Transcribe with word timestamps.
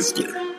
Minister. 0.00 0.49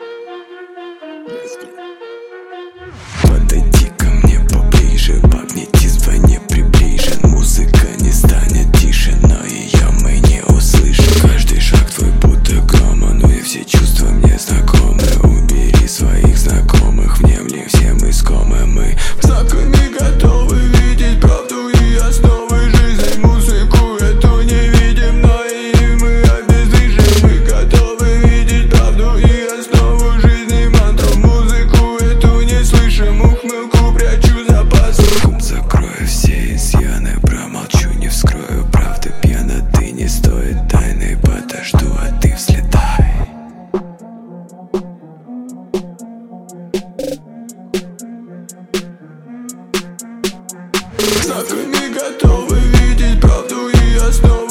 Завтра 51.24 51.56
не 51.56 51.88
готовы 51.88 52.58
видеть 52.58 53.20
правду 53.20 53.68
и 53.68 53.96
основу 53.96 54.41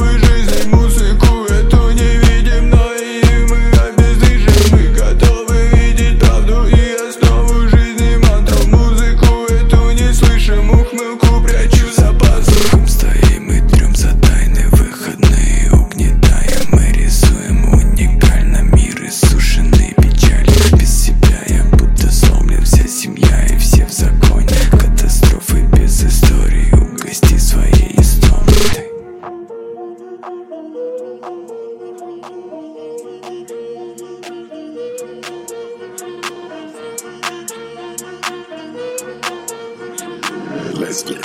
Let's 40.81 41.03
get 41.03 41.17
it. 41.17 41.23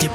Qué 0.00 0.08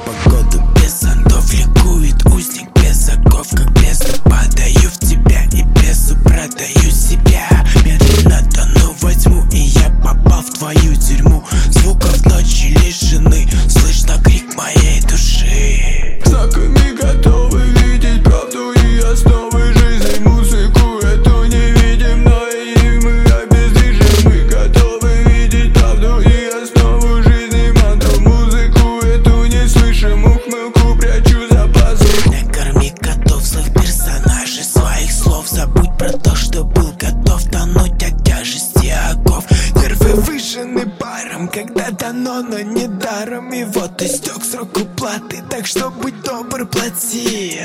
заряжены 40.54 40.86
паром 40.98 41.48
Когда 41.48 41.90
дано, 41.90 42.42
но 42.42 42.60
не 42.60 42.86
даром. 42.86 43.52
И 43.52 43.64
вот 43.64 44.00
истек 44.02 44.44
срок 44.44 44.76
уплаты. 44.76 45.42
Так 45.50 45.66
что 45.66 45.90
будь 45.90 46.22
добр, 46.22 46.66
плати. 46.66 47.60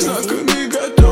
Законы 0.00 0.68
готовы 0.68 1.05